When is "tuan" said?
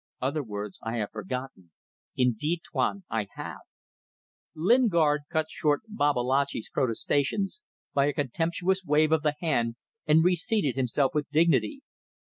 2.67-3.03